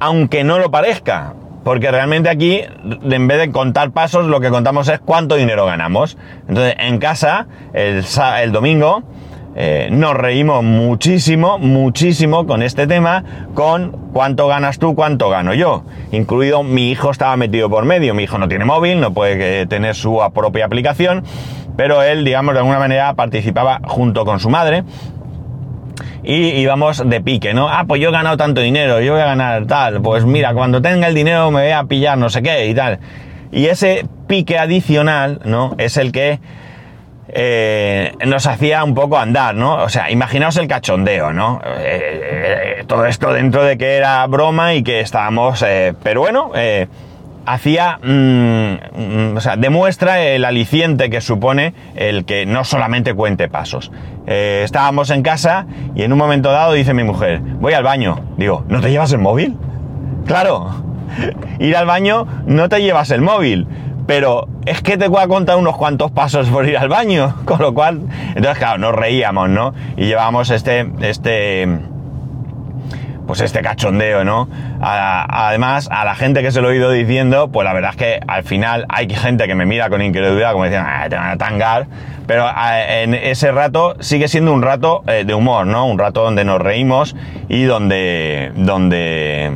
Aunque 0.00 0.44
no 0.44 0.58
lo 0.58 0.70
parezca, 0.70 1.34
porque 1.64 1.90
realmente 1.90 2.28
aquí, 2.28 2.60
en 3.02 3.26
vez 3.26 3.38
de 3.38 3.50
contar 3.50 3.90
pasos, 3.90 4.26
lo 4.26 4.40
que 4.40 4.50
contamos 4.50 4.88
es 4.88 5.00
cuánto 5.00 5.36
dinero 5.36 5.66
ganamos. 5.66 6.16
Entonces, 6.46 6.76
en 6.78 6.98
casa, 6.98 7.46
el, 7.72 8.04
el 8.42 8.52
domingo, 8.52 9.02
eh, 9.56 9.88
nos 9.90 10.14
reímos 10.14 10.64
muchísimo, 10.64 11.58
muchísimo 11.58 12.44
con 12.46 12.62
este 12.62 12.86
tema, 12.86 13.24
con 13.54 14.10
cuánto 14.12 14.48
ganas 14.48 14.78
tú, 14.78 14.94
cuánto 14.94 15.30
gano 15.30 15.54
yo. 15.54 15.84
Incluido 16.10 16.64
mi 16.64 16.90
hijo 16.90 17.10
estaba 17.10 17.36
metido 17.36 17.70
por 17.70 17.84
medio. 17.84 18.14
Mi 18.14 18.24
hijo 18.24 18.36
no 18.38 18.48
tiene 18.48 18.64
móvil, 18.64 19.00
no 19.00 19.14
puede 19.14 19.62
eh, 19.62 19.66
tener 19.66 19.94
su 19.94 20.20
propia 20.34 20.66
aplicación, 20.66 21.22
pero 21.76 22.02
él, 22.02 22.24
digamos, 22.24 22.54
de 22.54 22.60
alguna 22.60 22.80
manera 22.80 23.14
participaba 23.14 23.80
junto 23.84 24.24
con 24.24 24.40
su 24.40 24.50
madre 24.50 24.82
y 26.24 26.60
íbamos 26.60 27.08
de 27.08 27.20
pique, 27.20 27.54
¿no? 27.54 27.68
Ah, 27.68 27.84
pues 27.86 28.00
yo 28.00 28.08
he 28.08 28.12
ganado 28.12 28.36
tanto 28.36 28.60
dinero, 28.60 29.00
yo 29.00 29.12
voy 29.12 29.22
a 29.22 29.26
ganar 29.26 29.66
tal, 29.66 30.00
pues 30.00 30.24
mira, 30.24 30.54
cuando 30.54 30.80
tenga 30.80 31.06
el 31.06 31.14
dinero 31.14 31.50
me 31.50 31.62
voy 31.62 31.72
a 31.72 31.84
pillar 31.84 32.16
no 32.18 32.30
sé 32.30 32.42
qué 32.42 32.66
y 32.66 32.74
tal. 32.74 32.98
Y 33.52 33.66
ese 33.66 34.06
pique 34.26 34.58
adicional, 34.58 35.40
¿no? 35.44 35.74
Es 35.78 35.96
el 35.96 36.10
que 36.10 36.40
eh, 37.28 38.12
nos 38.26 38.46
hacía 38.46 38.82
un 38.84 38.94
poco 38.94 39.18
andar, 39.18 39.54
¿no? 39.54 39.76
O 39.76 39.88
sea, 39.88 40.10
imaginaos 40.10 40.56
el 40.56 40.66
cachondeo, 40.66 41.32
¿no? 41.32 41.60
Eh, 41.64 42.78
eh, 42.78 42.84
todo 42.86 43.06
esto 43.06 43.32
dentro 43.32 43.62
de 43.62 43.78
que 43.78 43.96
era 43.96 44.26
broma 44.26 44.74
y 44.74 44.82
que 44.82 45.00
estábamos... 45.00 45.64
pero 46.02 46.20
bueno, 46.20 46.52
hacía, 47.46 47.98
mm, 48.02 48.74
mm, 49.32 49.36
o 49.36 49.40
sea, 49.40 49.56
demuestra 49.56 50.22
el 50.22 50.44
aliciente 50.44 51.10
que 51.10 51.20
supone 51.20 51.74
el 51.94 52.24
que 52.24 52.46
no 52.46 52.64
solamente 52.64 53.14
cuente 53.14 53.48
pasos. 53.48 53.90
Eh, 54.26 54.62
estábamos 54.64 55.10
en 55.10 55.22
casa 55.22 55.66
y 55.94 56.02
en 56.02 56.12
un 56.12 56.18
momento 56.18 56.50
dado 56.50 56.72
dice 56.72 56.94
mi 56.94 57.04
mujer, 57.04 57.40
voy 57.40 57.74
al 57.74 57.84
baño. 57.84 58.20
Digo, 58.36 58.64
¿no 58.68 58.80
te 58.80 58.90
llevas 58.90 59.12
el 59.12 59.18
móvil? 59.18 59.56
Claro, 60.26 60.84
ir 61.58 61.76
al 61.76 61.86
baño 61.86 62.26
no 62.46 62.68
te 62.68 62.80
llevas 62.80 63.10
el 63.10 63.20
móvil, 63.20 63.66
pero 64.06 64.48
es 64.66 64.82
que 64.82 64.96
te 64.96 65.08
voy 65.08 65.22
a 65.22 65.28
contar 65.28 65.56
unos 65.56 65.76
cuantos 65.76 66.10
pasos 66.10 66.48
por 66.48 66.66
ir 66.66 66.78
al 66.78 66.88
baño, 66.88 67.34
con 67.44 67.60
lo 67.60 67.74
cual, 67.74 68.02
entonces 68.28 68.58
claro, 68.58 68.78
nos 68.78 68.94
reíamos, 68.94 69.48
¿no? 69.48 69.74
Y 69.96 70.06
llevábamos 70.06 70.50
este, 70.50 70.90
este, 71.00 71.80
pues 73.26 73.40
este 73.40 73.62
cachondeo, 73.62 74.24
¿no? 74.24 74.48
además, 74.80 75.88
a 75.90 76.04
la 76.04 76.14
gente 76.14 76.42
que 76.42 76.52
se 76.52 76.60
lo 76.60 76.70
he 76.70 76.76
ido 76.76 76.90
diciendo, 76.90 77.48
pues 77.48 77.64
la 77.64 77.72
verdad 77.72 77.90
es 77.92 77.96
que 77.96 78.20
al 78.26 78.44
final 78.44 78.86
hay 78.88 79.08
gente 79.08 79.46
que 79.46 79.54
me 79.54 79.66
mira 79.66 79.88
con 79.88 80.02
incredulidad, 80.02 80.52
como 80.52 80.64
diciendo, 80.64 80.88
ah, 80.90 81.06
te 81.08 81.16
van 81.16 81.30
a 81.30 81.36
tangar, 81.36 81.86
pero 82.26 82.46
en 82.88 83.14
ese 83.14 83.52
rato 83.52 83.96
sigue 84.00 84.28
siendo 84.28 84.52
un 84.52 84.62
rato 84.62 85.02
eh, 85.06 85.24
de 85.26 85.34
humor, 85.34 85.66
¿no? 85.66 85.86
Un 85.86 85.98
rato 85.98 86.22
donde 86.22 86.44
nos 86.44 86.60
reímos 86.60 87.14
y 87.48 87.64
donde, 87.64 88.52
donde, 88.56 89.52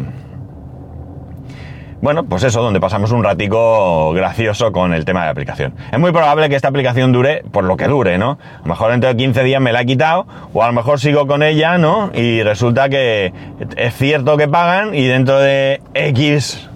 bueno, 2.00 2.24
pues 2.24 2.44
eso, 2.44 2.62
donde 2.62 2.80
pasamos 2.80 3.10
un 3.12 3.24
ratico 3.24 4.12
gracioso 4.12 4.72
con 4.72 4.94
el 4.94 5.04
tema 5.04 5.20
de 5.20 5.26
la 5.26 5.32
aplicación. 5.32 5.74
Es 5.92 5.98
muy 5.98 6.12
probable 6.12 6.48
que 6.48 6.56
esta 6.56 6.68
aplicación 6.68 7.12
dure 7.12 7.42
por 7.50 7.64
lo 7.64 7.76
que 7.76 7.88
dure, 7.88 8.18
¿no? 8.18 8.38
A 8.56 8.60
lo 8.62 8.66
mejor 8.66 8.92
dentro 8.92 9.10
de 9.10 9.16
15 9.16 9.42
días 9.42 9.60
me 9.60 9.72
la 9.72 9.82
he 9.82 9.86
quitado, 9.86 10.26
o 10.52 10.62
a 10.62 10.68
lo 10.68 10.72
mejor 10.72 11.00
sigo 11.00 11.26
con 11.26 11.42
ella, 11.42 11.76
¿no? 11.78 12.10
Y 12.14 12.42
resulta 12.42 12.88
que 12.88 13.32
es 13.76 13.94
cierto 13.94 14.36
que 14.36 14.46
pagan 14.46 14.94
y 14.94 15.06
dentro 15.06 15.38
de 15.38 15.80
X 15.94 16.68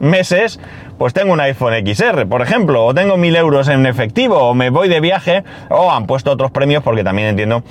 meses, 0.00 0.60
pues 0.98 1.12
tengo 1.12 1.32
un 1.32 1.40
iPhone 1.40 1.74
XR, 1.86 2.26
por 2.26 2.42
ejemplo, 2.42 2.84
o 2.84 2.94
tengo 2.94 3.16
1000 3.16 3.36
euros 3.36 3.68
en 3.68 3.86
efectivo, 3.86 4.36
o 4.38 4.54
me 4.54 4.70
voy 4.70 4.88
de 4.88 5.00
viaje, 5.00 5.44
o 5.70 5.90
han 5.90 6.06
puesto 6.06 6.30
otros 6.32 6.50
premios 6.50 6.82
porque 6.82 7.04
también 7.04 7.28
entiendo 7.28 7.62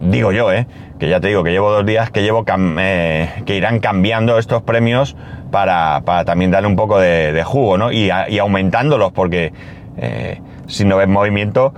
digo 0.00 0.32
yo, 0.32 0.52
¿eh? 0.52 0.66
que 0.98 1.08
ya 1.08 1.20
te 1.20 1.28
digo 1.28 1.44
que 1.44 1.50
llevo 1.50 1.70
dos 1.70 1.86
días 1.86 2.10
que 2.10 2.22
llevo 2.22 2.44
eh, 2.78 3.30
que 3.46 3.56
irán 3.56 3.78
cambiando 3.80 4.38
estos 4.38 4.62
premios 4.62 5.16
para, 5.50 6.02
también 6.26 6.50
darle 6.50 6.68
un 6.68 6.76
poco 6.76 6.98
de, 6.98 7.42
jugo, 7.44 7.78
¿no? 7.78 7.90
Y, 7.92 8.10
aumentándolos, 8.10 9.12
porque 9.12 9.52
eh, 9.96 10.40
si 10.66 10.84
no 10.84 10.96
ves 10.96 11.08
movimiento, 11.08 11.72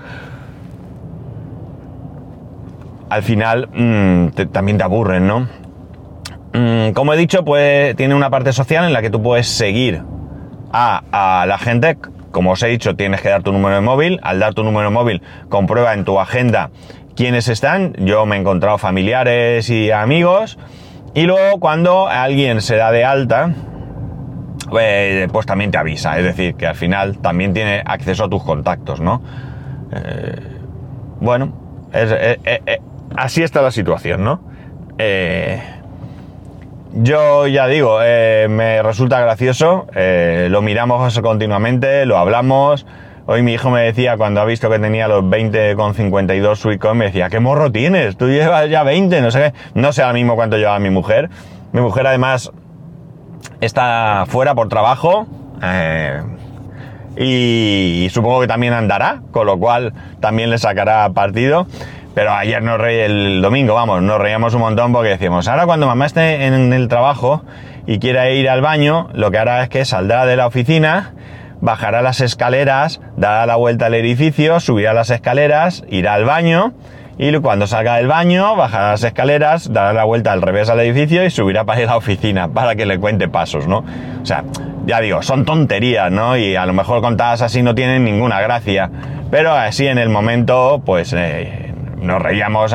al 3.09 3.23
final 3.23 3.69
mm, 3.73 4.29
también 4.53 4.79
te 4.79 4.85
aburren, 4.85 5.27
¿no? 5.27 5.49
Mm, 6.53 6.93
como 6.93 7.15
he 7.15 7.17
dicho, 7.17 7.45
pues 7.45 7.95
tiene 7.95 8.15
una 8.15 8.31
parte 8.31 8.53
social 8.53 8.85
en 8.85 8.93
la 8.93 9.03
que 9.03 9.11
tú 9.11 9.23
puedes 9.23 9.47
seguir 9.47 10.03
a, 10.73 11.03
a 11.43 11.47
la 11.47 11.59
gente. 11.59 11.97
Como 12.33 12.53
os 12.53 12.63
he 12.63 12.69
dicho, 12.69 12.95
tienes 12.95 13.21
que 13.23 13.29
dar 13.29 13.43
tu 13.43 13.53
número 13.53 13.75
de 13.75 13.81
móvil. 13.81 14.21
Al 14.23 14.39
dar 14.39 14.55
tu 14.55 14.63
número 14.63 14.89
de 14.89 14.95
móvil, 14.95 15.23
comprueba 15.49 15.95
en 15.95 16.05
tu 16.05 16.21
agenda 16.21 16.71
quiénes 17.21 17.49
están. 17.49 17.93
Yo 17.99 18.25
me 18.25 18.37
he 18.37 18.41
encontrado 18.41 18.79
familiares 18.79 19.69
y 19.69 19.91
amigos. 19.91 20.57
Y 21.13 21.25
luego 21.25 21.61
cuando 21.61 22.09
alguien 22.09 22.63
se 22.63 22.77
da 22.77 22.91
de 22.93 23.05
alta, 23.05 23.53
pues, 24.71 25.29
pues, 25.31 25.45
también 25.45 25.71
te 25.71 25.77
avisa. 25.77 26.19
Es 26.19 26.25
decir, 26.25 26.55
que 26.55 26.67
al 26.67 26.77
final 26.77 27.19
también 27.19 27.53
tiene 27.53 27.83
acceso 27.85 28.25
a 28.25 28.31
tus 28.31 28.43
contactos, 28.43 29.03
¿no? 29.03 29.21
Eh, 29.93 30.35
bueno, 31.21 31.53
eh, 31.93 32.39
eh, 32.43 32.81
así 33.15 33.43
está 33.43 33.61
la 33.61 33.71
situación, 33.71 34.25
¿no? 34.25 34.41
yo 36.93 37.47
ya 37.47 37.67
digo, 37.69 37.99
me 38.01 38.83
resulta 38.83 39.21
gracioso, 39.21 39.87
lo 39.95 40.63
miramos 40.63 41.21
continuamente, 41.21 42.05
lo 42.05 42.19
hablamos. 42.19 42.87
Hoy 43.27 43.43
mi 43.43 43.53
hijo 43.53 43.71
me 43.71 43.83
decía, 43.83 44.17
cuando 44.17 44.41
ha 44.41 44.45
visto 44.45 44.71
que 44.71 44.79
tenía 44.79 45.07
los 45.07 45.23
20,52 45.25 46.57
Suicon, 46.57 46.99
me 46.99 47.07
decía, 47.07 47.29
¿qué 47.29 47.39
morro 47.39 47.71
tienes? 47.71 48.17
Tú 48.17 48.29
llevas 48.29 48.69
ya 48.71 48.83
20, 48.83 49.21
no 49.21 49.31
sé 49.31 49.53
qué. 49.53 49.53
No 49.75 49.93
sé 49.93 50.03
ahora 50.03 50.15
mismo 50.15 50.37
cuánto 50.37 50.57
lleva 50.57 50.79
mi 50.79 50.91
mujer. 50.91 51.31
Mi 51.73 51.81
mujer 51.81 52.07
además 52.07 52.51
está 53.61 54.25
fuera 54.27 54.55
por 54.55 54.69
trabajo. 54.69 55.27
Eh, 55.63 56.23
y, 57.17 58.09
supongo 58.11 58.41
que 58.41 58.47
también 58.47 58.73
andará, 58.73 59.21
con 59.31 59.47
lo 59.47 59.59
cual 59.59 59.93
también 60.21 60.51
le 60.51 60.59
sacará 60.59 61.09
partido. 61.11 61.67
Pero 62.15 62.33
ayer 62.33 62.63
nos 62.63 62.79
reí 62.79 62.99
el 62.99 63.41
domingo, 63.43 63.75
vamos, 63.75 64.03
nos 64.03 64.19
reíamos 64.19 64.55
un 64.55 64.61
montón 64.63 64.93
porque 64.93 65.11
decíamos, 65.11 65.47
ahora 65.47 65.65
cuando 65.67 65.87
mamá 65.87 66.07
esté 66.07 66.47
en 66.47 66.73
el 66.73 66.89
trabajo 66.89 67.45
y 67.87 68.01
quiera 68.01 68.29
ir 68.31 68.49
al 68.49 68.63
baño, 68.63 69.09
lo 69.13 69.31
que 69.31 69.39
hará 69.39 69.63
es 69.63 69.69
que 69.69 69.85
saldrá 69.85 70.27
de 70.27 70.35
la 70.35 70.49
oficina, 70.49 71.13
bajará 71.61 72.03
las 72.03 72.21
escaleras, 72.21 73.01
dará 73.17 73.47
la 73.47 73.57
vuelta 73.57 73.87
al 73.87 73.95
edificio, 73.95 74.61
subirá 74.61 74.93
las 74.93 75.11
escaleras, 75.11 75.85
irá 75.89 76.15
al 76.15 76.25
baño 76.25 76.75
y 77.23 77.37
cuando 77.41 77.67
salga 77.67 77.97
del 77.97 78.07
baño, 78.07 78.57
bajará 78.57 78.93
las 78.93 79.05
escaleras, 79.05 79.71
dará 79.71 79.93
la 79.93 80.05
vuelta 80.05 80.33
al 80.33 80.41
revés 80.41 80.71
al 80.71 80.81
edificio 80.81 81.23
y 81.23 81.31
subirá 81.31 81.65
para 81.65 81.83
ir 81.83 81.87
a 81.87 81.91
la 81.91 81.97
oficina, 81.99 82.49
para 82.55 82.77
que 82.77 82.87
le 82.87 82.99
cuente 82.99 83.29
pasos, 83.29 83.67
¿no? 83.67 83.85
O 84.23 84.25
sea, 84.25 84.45
ya 84.87 85.01
digo, 85.03 85.21
son 85.21 85.45
tonterías, 85.45 86.11
¿no? 86.11 86.39
Y 86.39 86.57
a 86.57 86.65
lo 86.65 86.73
mejor 86.73 87.03
contadas 87.03 87.43
así 87.43 87.63
no 87.63 87.75
tienen 87.75 88.05
ninguna 88.05 88.41
gracia, 88.41 88.91
pero 89.31 89.53
así 89.53 89.87
en 89.87 89.99
el 89.99 90.09
momento, 90.09 90.83
pues 90.87 91.13
eh, 91.15 91.75
nos 92.01 92.23
reíamos 92.23 92.75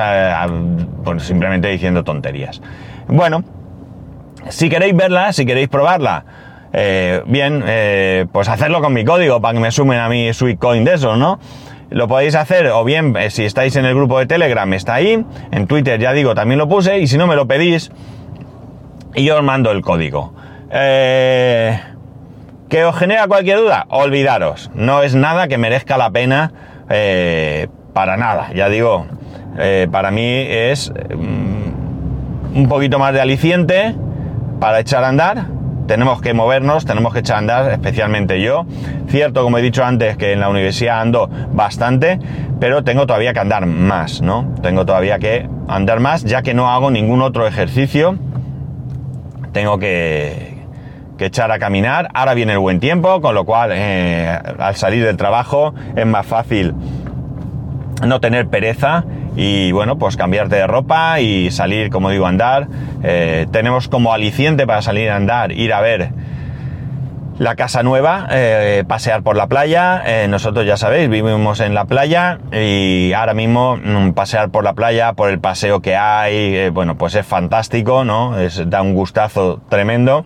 pues, 1.04 1.24
simplemente 1.24 1.68
diciendo 1.70 2.04
tonterías. 2.04 2.62
Bueno, 3.08 3.44
si 4.50 4.70
queréis 4.70 4.96
verla, 4.96 5.34
si 5.34 5.48
queréis 5.48 5.70
probarla, 5.70 6.24
eh, 6.78 7.24
bien, 7.26 7.64
eh, 7.66 8.26
pues 8.34 8.50
hacerlo 8.50 8.82
con 8.82 8.92
mi 8.92 9.06
código 9.06 9.40
para 9.40 9.54
que 9.54 9.62
me 9.62 9.72
sumen 9.72 9.98
a 9.98 10.10
mi 10.10 10.34
Sweetcoin 10.34 10.84
de 10.84 10.96
eso, 10.96 11.16
¿no? 11.16 11.40
Lo 11.90 12.10
podéis 12.10 12.36
hacer 12.36 12.68
o 12.68 12.84
bien 12.84 13.16
eh, 13.16 13.30
si 13.30 13.46
estáis 13.46 13.78
en 13.78 13.86
el 13.86 13.96
grupo 13.96 14.20
de 14.20 14.26
Telegram 14.26 14.72
está 14.74 14.96
ahí, 14.96 15.26
en 15.52 15.68
Twitter 15.68 16.02
ya 16.02 16.12
digo 16.12 16.36
también 16.36 16.58
lo 16.58 16.68
puse 16.68 17.00
y 17.00 17.08
si 17.08 17.18
no 17.18 17.28
me 17.28 17.38
lo 17.38 17.48
pedís 17.48 17.92
yo 19.16 19.38
os 19.38 19.44
mando 19.44 19.72
el 19.72 19.82
código. 19.82 20.34
¿Que 20.70 21.80
os 22.84 22.98
genera 22.98 23.28
cualquier 23.28 23.60
duda? 23.60 23.86
Olvidaros, 23.90 24.70
no 24.74 25.02
es 25.02 25.16
nada 25.16 25.48
que 25.48 25.58
merezca 25.58 25.98
la 25.98 26.10
pena 26.10 26.52
para 27.94 28.18
nada, 28.18 28.50
ya 28.54 28.68
digo, 28.68 29.06
para 29.90 30.12
mí 30.12 30.46
es 30.50 30.92
mm, 30.92 32.58
un 32.58 32.68
poquito 32.68 33.00
más 33.00 33.14
de 33.14 33.22
aliciente 33.22 33.96
para 34.60 34.82
echar 34.82 35.06
a 35.06 35.08
andar 35.08 35.55
tenemos 35.88 36.22
que 36.22 36.34
movernos, 36.34 36.86
tenemos 36.86 37.14
que 37.14 37.20
echar 37.20 37.36
a 37.36 37.40
andar, 37.40 37.72
especialmente 37.72 38.42
yo. 38.42 38.66
Cierto, 39.08 39.44
como 39.44 39.58
he 39.58 39.62
dicho 39.62 39.84
antes, 39.84 40.18
que 40.18 40.34
en 40.34 40.40
la 40.40 40.50
universidad 40.50 41.02
ando 41.02 41.30
bastante, 41.54 42.20
pero 42.60 42.84
tengo 42.84 43.06
todavía 43.06 43.34
que 43.34 43.40
andar 43.40 43.66
más, 43.66 44.22
¿no? 44.22 44.54
Tengo 44.62 44.86
todavía 44.86 45.20
que 45.20 45.48
andar 45.68 46.00
más, 46.00 46.24
ya 46.24 46.42
que 46.42 46.54
no 46.54 46.70
hago 46.70 46.92
ningún 46.92 47.22
otro 47.22 47.48
ejercicio. 47.48 48.18
Tengo 49.52 49.78
que, 49.78 50.56
echar 51.20 51.52
a 51.52 51.60
caminar. 51.60 52.10
Ahora 52.14 52.34
viene 52.34 52.54
el 52.54 52.60
buen 52.60 52.80
tiempo, 52.80 53.22
con 53.22 53.36
lo 53.36 53.46
cual 53.46 53.72
eh, 53.74 54.38
al 54.60 54.76
salir 54.76 55.06
del 55.06 55.18
trabajo 55.18 55.74
es 55.96 56.06
más 56.06 56.26
fácil 56.26 56.74
no 58.04 58.20
tener 58.20 58.48
pereza 58.48 59.06
y 59.36 59.72
bueno, 59.72 59.98
pues 59.98 60.18
cambiarte 60.18 60.56
de 60.56 60.68
ropa 60.68 61.20
y 61.20 61.52
salir, 61.52 61.90
como 61.90 62.10
digo, 62.10 62.26
a 62.26 62.30
andar. 62.30 62.68
Eh, 63.04 63.48
tenemos 63.52 63.88
como 63.88 64.14
aliciente 64.14 64.66
para 64.66 64.82
salir 64.82 65.10
a 65.10 65.16
andar, 65.16 65.52
ir 65.52 65.74
a 65.74 65.82
ver 65.82 66.10
la 67.38 67.56
casa 67.58 67.84
nueva, 67.84 68.28
eh, 68.32 68.86
pasear 68.88 69.22
por 69.22 69.36
la 69.36 69.48
playa. 69.48 70.02
Eh, 70.06 70.28
nosotros 70.30 70.66
ya 70.66 70.78
sabéis, 70.78 71.10
vivimos 71.10 71.60
en 71.60 71.74
la 71.74 71.86
playa 71.86 72.40
y 72.54 73.12
ahora 73.14 73.34
mismo 73.34 73.78
mm, 73.78 74.12
pasear 74.12 74.50
por 74.52 74.64
la 74.64 74.74
playa, 74.74 75.14
por 75.14 75.30
el 75.30 75.40
paseo 75.40 75.82
que 75.82 75.98
hay, 75.98 76.70
bueno, 76.70 76.96
pues 76.96 77.16
es 77.16 77.26
fantástico, 77.26 78.06
¿no? 78.06 78.40
Es, 78.40 78.70
da 78.70 78.82
un 78.82 78.94
gustazo 78.94 79.62
tremendo. 79.68 80.26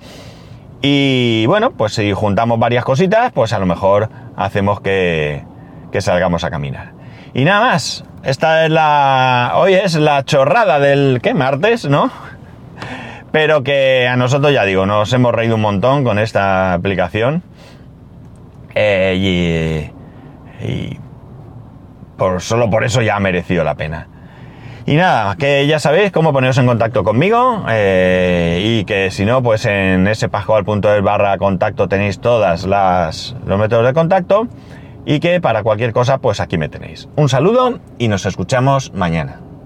Y 0.81 1.45
bueno, 1.47 1.71
pues 1.71 1.93
si 1.93 2.13
juntamos 2.13 2.59
varias 2.59 2.85
cositas, 2.85 3.31
pues 3.33 3.53
a 3.53 3.59
lo 3.59 3.65
mejor 3.65 4.09
hacemos 4.37 4.79
que, 4.79 5.43
que 5.91 5.99
salgamos 5.99 6.43
a 6.43 6.51
caminar. 6.51 6.98
Y 7.33 7.43
nada 7.45 7.61
más, 7.61 8.03
esta 8.23 8.65
es 8.65 8.71
la. 8.71 9.53
Hoy 9.55 9.73
es 9.73 9.95
la 9.95 10.23
chorrada 10.23 10.79
del. 10.79 11.19
¿Qué? 11.21 11.33
Martes, 11.33 11.87
¿no? 11.87 12.11
Pero 13.31 13.63
que 13.63 14.07
a 14.07 14.15
nosotros, 14.15 14.51
ya 14.51 14.65
digo, 14.65 14.85
nos 14.85 15.13
hemos 15.13 15.33
reído 15.33 15.55
un 15.55 15.61
montón 15.61 16.03
con 16.03 16.17
esta 16.17 16.73
aplicación. 16.73 17.43
Eh, 18.73 19.91
y. 20.59 20.97
por, 22.17 22.41
solo 22.41 22.69
por 22.69 22.83
eso 22.83 23.01
ya 23.01 23.15
ha 23.15 23.19
merecido 23.19 23.63
la 23.63 23.75
pena. 23.75 24.07
Y 24.85 24.95
nada, 24.95 25.35
que 25.35 25.67
ya 25.67 25.77
sabéis 25.77 26.11
cómo 26.11 26.33
poneros 26.33 26.57
en 26.57 26.65
contacto 26.65 27.03
conmigo 27.03 27.63
eh, 27.69 28.59
y 28.63 28.85
que 28.85 29.11
si 29.11 29.23
no, 29.23 29.43
pues 29.43 29.65
en 29.65 30.07
ese 30.07 30.29
barra 30.29 31.37
contacto 31.37 31.87
tenéis 31.87 32.19
todas 32.19 32.65
las 32.65 33.35
los 33.45 33.59
métodos 33.59 33.85
de 33.85 33.93
contacto 33.93 34.47
y 35.09 35.19
que 35.19 35.41
para 35.41 35.63
cualquier 35.63 35.91
cosa, 35.91 36.19
pues 36.19 36.39
aquí 36.39 36.59
me 36.59 36.69
tenéis. 36.69 37.09
Un 37.15 37.29
saludo 37.29 37.79
y 37.97 38.09
nos 38.09 38.27
escuchamos 38.27 38.93
mañana. 38.93 39.41